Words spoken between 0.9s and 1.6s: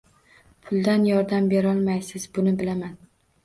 yordam